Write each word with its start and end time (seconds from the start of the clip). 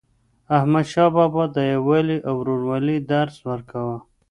احمدشاه 0.57 1.09
بابا 1.15 1.43
د 1.55 1.57
یووالي 1.73 2.17
او 2.29 2.33
ورورولۍ 2.41 2.97
درس 3.11 3.35
ورکاوه. 3.49 3.97